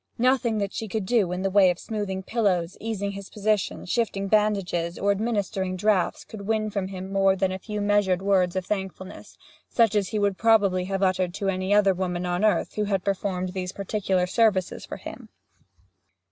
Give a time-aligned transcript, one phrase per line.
[0.17, 4.27] Nothing that she could do in the way of smoothing pillows, easing his position, shifting
[4.27, 8.65] bandages, or administering draughts, could win from him more than a few measured words of
[8.65, 9.37] thankfulness,
[9.69, 13.03] such as he would probably have uttered to any other woman on earth who had
[13.05, 15.29] performed these particular services for him.